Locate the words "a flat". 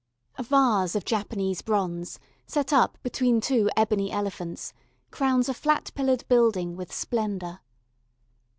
5.47-5.91